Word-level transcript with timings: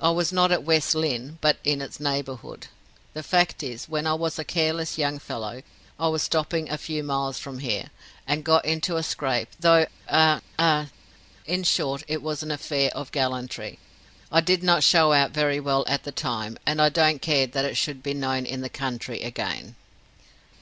I 0.00 0.08
was 0.08 0.32
not 0.32 0.50
at 0.52 0.62
West 0.62 0.94
Lynne, 0.94 1.36
but 1.42 1.58
in 1.62 1.82
its 1.82 2.00
neighborhood. 2.00 2.68
The 3.12 3.22
fact 3.22 3.62
is, 3.62 3.90
when 3.90 4.06
I 4.06 4.14
was 4.14 4.38
a 4.38 4.42
careless 4.42 4.96
young 4.96 5.18
fellow, 5.18 5.60
I 6.00 6.08
was 6.08 6.22
stopping 6.22 6.70
a 6.70 6.78
few 6.78 7.04
miles 7.04 7.38
from 7.38 7.58
here, 7.58 7.90
and 8.26 8.42
got 8.42 8.64
into 8.64 8.96
a 8.96 9.02
scrape, 9.02 9.50
through 9.60 9.84
a 10.08 10.40
a 10.58 10.86
in 11.44 11.62
short 11.64 12.04
it 12.08 12.22
was 12.22 12.42
an 12.42 12.50
affair 12.50 12.88
of 12.94 13.12
gallantry. 13.12 13.78
I 14.32 14.40
did 14.40 14.62
not 14.62 14.82
show 14.82 15.12
out 15.12 15.32
very 15.32 15.60
well 15.60 15.84
at 15.86 16.04
the 16.04 16.10
time, 16.10 16.56
and 16.64 16.80
I 16.80 16.88
don't 16.88 17.20
care 17.20 17.46
that 17.46 17.66
it 17.66 17.76
should 17.76 18.02
be 18.02 18.14
known 18.14 18.46
in 18.46 18.62
the 18.62 18.70
country 18.70 19.20
again." 19.20 19.76